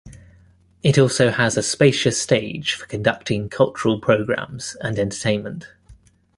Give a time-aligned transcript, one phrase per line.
[0.81, 5.67] It also has a spacious stage for conducting cultural programmes and entertainment.